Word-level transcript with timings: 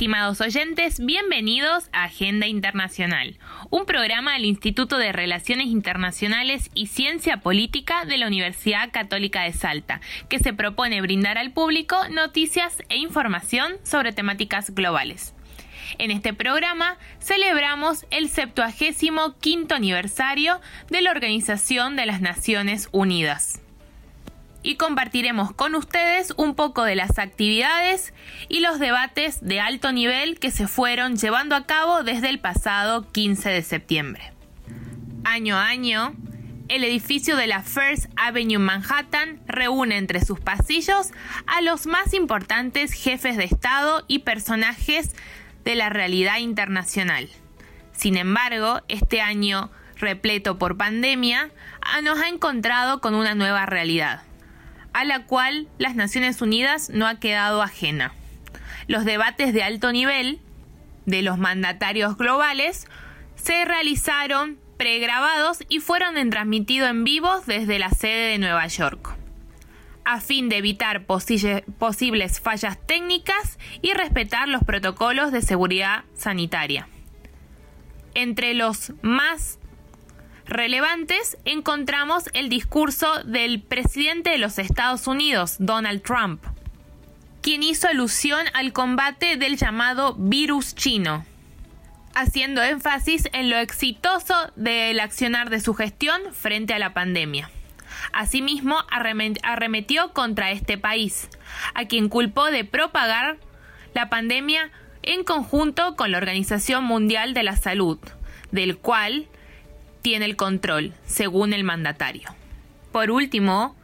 Estimados 0.00 0.40
oyentes, 0.40 0.98
bienvenidos 1.04 1.90
a 1.92 2.04
Agenda 2.04 2.46
Internacional, 2.46 3.38
un 3.68 3.84
programa 3.84 4.32
del 4.32 4.46
Instituto 4.46 4.96
de 4.96 5.12
Relaciones 5.12 5.66
Internacionales 5.66 6.70
y 6.72 6.86
Ciencia 6.86 7.42
Política 7.42 8.06
de 8.06 8.16
la 8.16 8.26
Universidad 8.26 8.92
Católica 8.92 9.42
de 9.42 9.52
Salta, 9.52 10.00
que 10.30 10.38
se 10.38 10.54
propone 10.54 11.02
brindar 11.02 11.36
al 11.36 11.52
público 11.52 11.98
noticias 12.08 12.82
e 12.88 12.96
información 12.96 13.74
sobre 13.82 14.12
temáticas 14.14 14.74
globales. 14.74 15.34
En 15.98 16.10
este 16.10 16.32
programa 16.32 16.96
celebramos 17.18 18.06
el 18.10 18.30
75 18.30 19.74
aniversario 19.74 20.62
de 20.88 21.02
la 21.02 21.10
Organización 21.10 21.96
de 21.96 22.06
las 22.06 22.22
Naciones 22.22 22.88
Unidas 22.90 23.60
y 24.62 24.76
compartiremos 24.76 25.52
con 25.52 25.74
ustedes 25.74 26.32
un 26.36 26.54
poco 26.54 26.84
de 26.84 26.96
las 26.96 27.18
actividades 27.18 28.12
y 28.48 28.60
los 28.60 28.78
debates 28.78 29.40
de 29.40 29.60
alto 29.60 29.92
nivel 29.92 30.38
que 30.38 30.50
se 30.50 30.66
fueron 30.66 31.16
llevando 31.16 31.56
a 31.56 31.66
cabo 31.66 32.02
desde 32.02 32.28
el 32.28 32.40
pasado 32.40 33.10
15 33.10 33.48
de 33.50 33.62
septiembre. 33.62 34.32
Año 35.24 35.56
a 35.56 35.66
año, 35.66 36.14
el 36.68 36.84
edificio 36.84 37.36
de 37.36 37.46
la 37.46 37.62
First 37.62 38.06
Avenue 38.16 38.58
Manhattan 38.58 39.40
reúne 39.46 39.96
entre 39.96 40.24
sus 40.24 40.40
pasillos 40.40 41.08
a 41.46 41.62
los 41.62 41.86
más 41.86 42.14
importantes 42.14 42.92
jefes 42.92 43.36
de 43.36 43.44
Estado 43.44 44.04
y 44.08 44.20
personajes 44.20 45.14
de 45.64 45.74
la 45.74 45.88
realidad 45.88 46.38
internacional. 46.38 47.28
Sin 47.92 48.16
embargo, 48.16 48.80
este 48.88 49.20
año, 49.20 49.70
repleto 49.96 50.58
por 50.58 50.76
pandemia, 50.76 51.50
nos 52.02 52.18
ha 52.20 52.28
encontrado 52.28 53.00
con 53.00 53.14
una 53.14 53.34
nueva 53.34 53.66
realidad 53.66 54.22
a 54.92 55.04
la 55.04 55.24
cual 55.24 55.68
las 55.78 55.94
Naciones 55.94 56.40
Unidas 56.42 56.90
no 56.90 57.06
ha 57.06 57.20
quedado 57.20 57.62
ajena. 57.62 58.12
Los 58.86 59.04
debates 59.04 59.52
de 59.52 59.62
alto 59.62 59.92
nivel 59.92 60.40
de 61.06 61.22
los 61.22 61.38
mandatarios 61.38 62.16
globales 62.16 62.86
se 63.36 63.64
realizaron 63.64 64.58
pregrabados 64.76 65.58
y 65.68 65.80
fueron 65.80 66.30
transmitidos 66.30 66.90
en 66.90 67.04
vivo 67.04 67.30
desde 67.46 67.78
la 67.78 67.90
sede 67.90 68.30
de 68.30 68.38
Nueva 68.38 68.66
York, 68.66 69.14
a 70.04 70.20
fin 70.20 70.48
de 70.48 70.56
evitar 70.56 71.04
posibles 71.04 72.40
fallas 72.40 72.78
técnicas 72.86 73.58
y 73.82 73.92
respetar 73.92 74.48
los 74.48 74.64
protocolos 74.64 75.32
de 75.32 75.42
seguridad 75.42 76.04
sanitaria. 76.14 76.88
Entre 78.14 78.54
los 78.54 78.92
más 79.02 79.59
relevantes 80.50 81.38
encontramos 81.44 82.24
el 82.34 82.48
discurso 82.48 83.22
del 83.24 83.62
presidente 83.62 84.30
de 84.30 84.38
los 84.38 84.58
Estados 84.58 85.06
Unidos, 85.06 85.56
Donald 85.60 86.02
Trump, 86.02 86.44
quien 87.40 87.62
hizo 87.62 87.88
alusión 87.88 88.44
al 88.52 88.72
combate 88.72 89.36
del 89.36 89.56
llamado 89.56 90.14
virus 90.18 90.74
chino, 90.74 91.24
haciendo 92.14 92.62
énfasis 92.62 93.28
en 93.32 93.48
lo 93.48 93.56
exitoso 93.58 94.34
del 94.56 94.98
accionar 94.98 95.50
de 95.50 95.60
su 95.60 95.72
gestión 95.72 96.20
frente 96.32 96.74
a 96.74 96.80
la 96.80 96.92
pandemia. 96.92 97.48
Asimismo, 98.12 98.76
arremetió 98.90 100.12
contra 100.12 100.50
este 100.50 100.78
país, 100.78 101.28
a 101.74 101.84
quien 101.84 102.08
culpó 102.08 102.46
de 102.46 102.64
propagar 102.64 103.38
la 103.94 104.10
pandemia 104.10 104.70
en 105.02 105.22
conjunto 105.22 105.94
con 105.94 106.10
la 106.10 106.18
Organización 106.18 106.84
Mundial 106.84 107.34
de 107.34 107.44
la 107.44 107.56
Salud, 107.56 107.98
del 108.50 108.76
cual 108.78 109.28
tiene 110.02 110.24
el 110.24 110.36
control, 110.36 110.94
según 111.06 111.52
el 111.52 111.64
mandatario. 111.64 112.34
Por 112.92 113.10
último, 113.10 113.76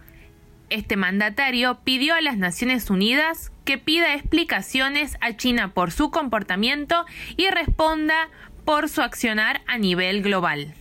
este 0.68 0.96
mandatario 0.96 1.78
pidió 1.84 2.14
a 2.14 2.20
las 2.20 2.38
Naciones 2.38 2.90
Unidas 2.90 3.52
que 3.64 3.78
pida 3.78 4.14
explicaciones 4.14 5.16
a 5.20 5.36
China 5.36 5.72
por 5.74 5.92
su 5.92 6.10
comportamiento 6.10 7.04
y 7.36 7.48
responda 7.50 8.28
por 8.64 8.88
su 8.88 9.02
accionar 9.02 9.62
a 9.66 9.78
nivel 9.78 10.22
global. 10.22 10.74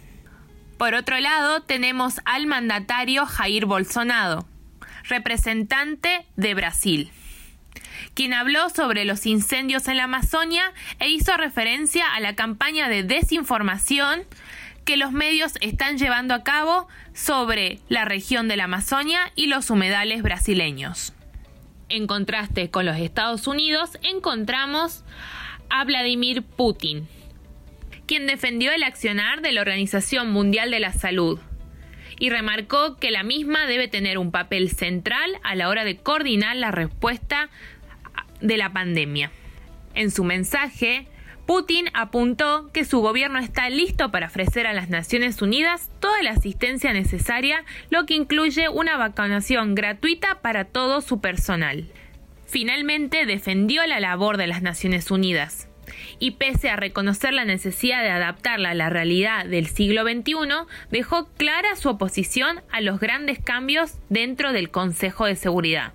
Por 0.78 0.94
otro 0.94 1.20
lado, 1.20 1.62
tenemos 1.62 2.20
al 2.26 2.48
mandatario 2.48 3.26
Jair 3.26 3.66
Bolsonaro, 3.66 4.46
representante 5.04 6.26
de 6.36 6.54
Brasil, 6.54 7.12
quien 8.14 8.34
habló 8.34 8.70
sobre 8.70 9.06
los 9.06 9.26
incendios 9.26 9.88
en 9.88 9.98
la 9.98 10.06
Amazonia 10.06 10.74
e 11.00 11.10
hizo 11.10 11.38
referencia 11.38 12.14
a 12.14 12.20
la 12.20 12.36
campaña 12.36 12.90
de 12.90 13.04
desinformación 13.04 14.24
que 14.86 14.98
los 14.98 15.12
medios 15.12 15.54
están 15.62 15.98
llevando 15.98 16.34
a 16.34 16.44
cabo 16.44 16.88
sobre 17.14 17.80
la 17.90 18.06
región 18.06 18.48
de 18.48 18.56
la 18.56 18.66
Amazonia 18.66 19.32
y 19.36 19.48
los 19.48 19.70
humedales 19.70 20.22
brasileños. 20.22 21.14
En 21.90 22.08
contraste 22.08 22.70
con 22.70 22.86
los 22.86 22.98
Estados 22.98 23.48
Unidos, 23.48 23.98
encontramos 24.04 25.04
a 25.70 25.84
Vladimir 25.84 26.44
Putin, 26.44 27.08
quien 28.06 28.28
defendió 28.28 28.72
el 28.72 28.84
accionar 28.84 29.42
de 29.42 29.52
la 29.52 29.62
Organización 29.62 30.32
Mundial 30.32 30.70
de 30.70 30.80
la 30.80 30.94
Salud 30.94 31.40
y 32.20 32.30
remarcó 32.30 32.98
que 32.98 33.12
la 33.12 33.24
misma 33.24 33.66
debe 33.66 33.88
tener 33.88 34.18
un 34.18 34.32
papel 34.32 34.70
central 34.72 35.40
a 35.44 35.56
la 35.56 35.68
hora 35.68 35.84
de 35.84 35.98
coordinar 35.98 36.56
la 36.56 36.72
respuesta 36.72 37.50
de 38.40 38.58
la 38.58 38.72
pandemia. 38.72 39.32
En 39.96 40.12
su 40.12 40.24
mensaje, 40.24 41.08
Putin 41.46 41.90
apuntó 41.94 42.72
que 42.74 42.86
su 42.86 43.02
gobierno 43.02 43.38
está 43.38 43.70
listo 43.70 44.10
para 44.12 44.28
ofrecer 44.28 44.66
a 44.66 44.74
las 44.74 44.90
Naciones 44.90 45.42
Unidas 45.44 45.92
toda 46.00 46.24
la 46.24 46.32
asistencia 46.32 46.92
necesaria, 46.92 47.64
lo 47.92 48.08
que 48.08 48.16
incluye 48.16 48.68
una 48.68 48.98
vacunación 48.98 49.76
gratuita 49.76 50.42
para 50.42 50.66
todo 50.66 51.02
su 51.02 51.22
personal. 51.22 51.86
Finalmente 52.48 53.28
defendió 53.28 53.86
la 53.86 54.00
labor 54.00 54.38
de 54.38 54.48
las 54.48 54.64
Naciones 54.64 55.12
Unidas 55.12 55.68
y 56.18 56.32
pese 56.32 56.70
a 56.72 56.78
reconocer 56.78 57.34
la 57.34 57.46
necesidad 57.46 58.02
de 58.02 58.10
adaptarla 58.10 58.72
a 58.72 58.76
la 58.76 58.90
realidad 58.90 59.46
del 59.46 59.68
siglo 59.68 60.04
XXI, 60.04 60.34
dejó 60.90 61.28
clara 61.38 61.76
su 61.76 61.90
oposición 61.90 62.62
a 62.72 62.82
los 62.82 63.00
grandes 63.00 63.38
cambios 63.38 64.00
dentro 64.10 64.52
del 64.52 64.72
Consejo 64.72 65.26
de 65.26 65.36
Seguridad 65.36 65.94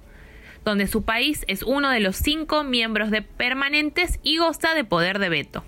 donde 0.65 0.87
su 0.87 1.03
país 1.03 1.45
es 1.49 1.63
uno 1.63 1.91
de 1.91 2.01
los 2.01 2.17
cinco 2.17 2.65
miembros 2.65 3.11
de 3.11 3.23
permanentes 3.23 4.19
y 4.23 4.39
goza 4.39 4.75
de 4.75 4.85
poder 4.85 5.19
de 5.19 5.29
veto. 5.29 5.65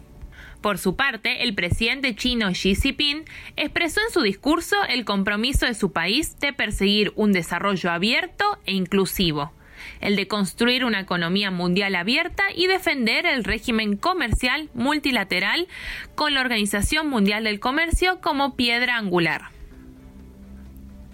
Por 0.63 0.79
su 0.79 0.95
parte, 0.95 1.43
el 1.43 1.55
presidente 1.55 2.15
chino 2.15 2.53
Xi 2.53 2.77
Jinping 2.77 3.25
expresó 3.57 4.01
en 4.01 4.13
su 4.13 4.23
discurso 4.23 4.77
el 4.89 5.05
compromiso 5.05 5.67
de 5.67 5.75
su 5.75 5.93
país 5.93 6.39
de 6.39 6.53
perseguir 6.53 7.13
un 7.17 7.33
desarrollo 7.33 7.91
abierto 7.91 8.59
e 8.65 8.73
inclusivo, 8.73 9.53
el 10.01 10.15
de 10.15 10.29
construir 10.29 10.85
una 10.85 11.01
economía 11.01 11.51
mundial 11.51 11.97
abierta 11.97 12.45
y 12.55 12.69
defender 12.69 13.27
el 13.27 13.43
régimen 13.43 13.97
comercial 13.97 14.71
multilateral 14.73 15.67
con 16.15 16.33
la 16.35 16.41
Organización 16.41 17.09
Mundial 17.09 17.43
del 17.43 17.59
Comercio 17.59 18.21
como 18.21 18.55
piedra 18.55 18.99
angular. 18.99 19.51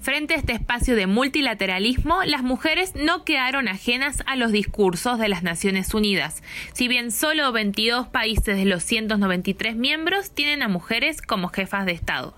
Frente 0.01 0.35
a 0.35 0.37
este 0.37 0.53
espacio 0.53 0.95
de 0.95 1.07
multilateralismo, 1.07 2.23
las 2.25 2.43
mujeres 2.43 2.95
no 2.95 3.25
quedaron 3.25 3.67
ajenas 3.67 4.23
a 4.27 4.37
los 4.37 4.53
discursos 4.53 5.19
de 5.19 5.29
las 5.29 5.43
Naciones 5.43 5.93
Unidas, 5.93 6.43
si 6.73 6.87
bien 6.87 7.11
solo 7.11 7.51
22 7.53 8.07
países 8.07 8.57
de 8.57 8.65
los 8.65 8.85
193 8.85 9.75
miembros 9.75 10.31
tienen 10.31 10.63
a 10.63 10.69
mujeres 10.69 11.21
como 11.21 11.49
jefas 11.49 11.85
de 11.85 11.93
Estado. 11.93 12.35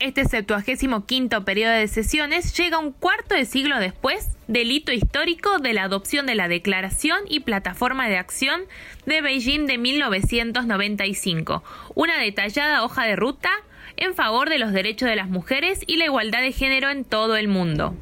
Este 0.00 0.24
75 0.24 1.44
periodo 1.44 1.72
de 1.72 1.86
sesiones 1.86 2.56
llega 2.56 2.78
un 2.78 2.92
cuarto 2.92 3.34
de 3.34 3.44
siglo 3.44 3.78
después 3.78 4.30
del 4.48 4.72
hito 4.72 4.92
histórico 4.92 5.58
de 5.58 5.72
la 5.72 5.84
adopción 5.84 6.26
de 6.26 6.34
la 6.34 6.48
Declaración 6.48 7.18
y 7.28 7.40
Plataforma 7.40 8.08
de 8.08 8.16
Acción 8.16 8.62
de 9.06 9.20
Beijing 9.20 9.66
de 9.66 9.78
1995, 9.78 11.62
una 11.94 12.18
detallada 12.18 12.84
hoja 12.84 13.04
de 13.04 13.16
ruta 13.16 13.50
en 13.96 14.14
favor 14.14 14.50
de 14.50 14.58
los 14.58 14.72
derechos 14.72 15.08
de 15.08 15.16
las 15.16 15.28
mujeres 15.28 15.80
y 15.86 15.96
la 15.96 16.06
igualdad 16.06 16.42
de 16.42 16.52
género 16.52 16.90
en 16.90 17.04
todo 17.04 17.36
el 17.36 17.48
mundo. 17.48 17.94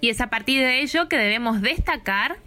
Y 0.00 0.08
es 0.08 0.20
a 0.20 0.30
partir 0.30 0.60
de 0.60 0.80
ello 0.80 1.08
que 1.08 1.16
debemos 1.16 1.62
destacar 1.62 2.38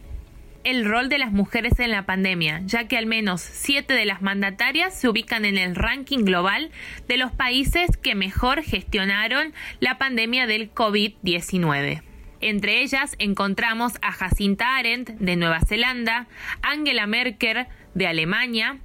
el 0.65 0.83
rol 0.83 1.09
de 1.09 1.19
las 1.19 1.31
mujeres 1.31 1.79
en 1.79 1.91
la 1.91 2.05
pandemia, 2.05 2.61
ya 2.65 2.87
que 2.87 2.97
al 2.97 3.05
menos 3.05 3.39
siete 3.39 3.93
de 3.93 4.05
las 4.05 4.21
mandatarias 4.21 4.99
se 4.99 5.07
ubican 5.07 5.45
en 5.45 5.57
el 5.57 5.75
ranking 5.75 6.25
global 6.25 6.71
de 7.07 7.17
los 7.17 7.31
países 7.31 7.95
que 7.97 8.15
mejor 8.15 8.63
gestionaron 8.63 9.53
la 9.79 9.99
pandemia 9.99 10.47
del 10.47 10.73
COVID-19. 10.73 12.01
Entre 12.41 12.81
ellas 12.81 13.15
encontramos 13.19 13.93
a 14.01 14.11
Jacinta 14.11 14.75
Arendt 14.75 15.11
de 15.11 15.35
Nueva 15.35 15.61
Zelanda, 15.61 16.27
Angela 16.63 17.05
Merkel 17.05 17.67
de 17.93 18.07
Alemania, 18.07 18.79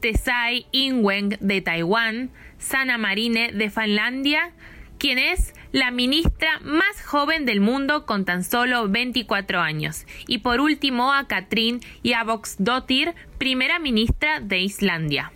Tsai 0.00 0.66
Ing-wen 0.72 1.36
de 1.40 1.60
Taiwán, 1.60 2.30
Sana 2.62 2.96
Marine 2.96 3.52
de 3.52 3.70
Finlandia, 3.70 4.52
quien 4.98 5.18
es 5.18 5.52
la 5.72 5.90
ministra 5.90 6.60
más 6.60 7.02
joven 7.04 7.44
del 7.44 7.60
mundo 7.60 8.06
con 8.06 8.24
tan 8.24 8.44
solo 8.44 8.88
24 8.88 9.60
años. 9.60 10.06
Y 10.26 10.38
por 10.38 10.60
último 10.60 11.12
a 11.12 11.26
Katrin 11.26 11.80
Dottir, 12.58 13.14
primera 13.38 13.78
ministra 13.78 14.40
de 14.40 14.60
Islandia. 14.60 15.32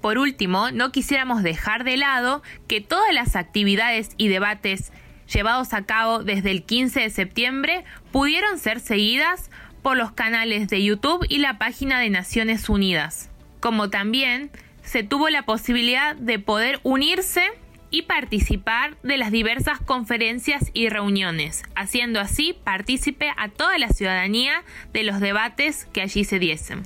Por 0.00 0.18
último, 0.18 0.70
no 0.70 0.92
quisiéramos 0.92 1.42
dejar 1.42 1.84
de 1.84 1.96
lado 1.96 2.42
que 2.68 2.80
todas 2.80 3.12
las 3.14 3.34
actividades 3.34 4.10
y 4.18 4.28
debates 4.28 4.92
llevados 5.32 5.72
a 5.72 5.84
cabo 5.84 6.22
desde 6.22 6.50
el 6.50 6.62
15 6.62 7.00
de 7.00 7.10
septiembre 7.10 7.84
pudieron 8.12 8.58
ser 8.58 8.80
seguidas 8.80 9.50
por 9.82 9.96
los 9.96 10.12
canales 10.12 10.68
de 10.68 10.82
YouTube 10.82 11.24
y 11.28 11.38
la 11.38 11.58
página 11.58 11.98
de 11.98 12.10
Naciones 12.10 12.68
Unidas, 12.68 13.30
como 13.60 13.88
también 13.88 14.50
se 14.86 15.02
tuvo 15.02 15.28
la 15.28 15.42
posibilidad 15.42 16.16
de 16.16 16.38
poder 16.38 16.80
unirse 16.84 17.42
y 17.90 18.02
participar 18.02 18.96
de 19.02 19.16
las 19.16 19.30
diversas 19.30 19.80
conferencias 19.80 20.70
y 20.72 20.88
reuniones, 20.88 21.64
haciendo 21.74 22.20
así 22.20 22.56
partícipe 22.64 23.32
a 23.36 23.48
toda 23.48 23.78
la 23.78 23.88
ciudadanía 23.88 24.62
de 24.92 25.02
los 25.02 25.20
debates 25.20 25.86
que 25.92 26.02
allí 26.02 26.24
se 26.24 26.38
diesen. 26.38 26.82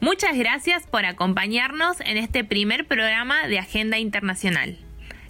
Muchas 0.00 0.36
gracias 0.36 0.86
por 0.86 1.04
acompañarnos 1.06 2.00
en 2.00 2.16
este 2.16 2.44
primer 2.44 2.86
programa 2.86 3.46
de 3.46 3.58
Agenda 3.58 3.98
Internacional. 3.98 4.78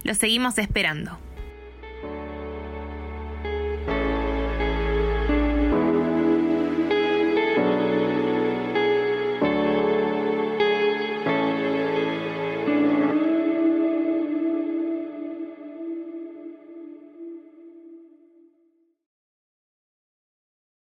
Los 0.03 0.19
seguimos 0.19 0.59
esperando. 0.59 1.19